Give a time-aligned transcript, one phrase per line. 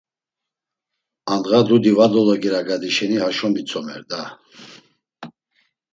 [1.33, 4.21] Andğa dudi va dologiragadi şeni haşo mitzomer da!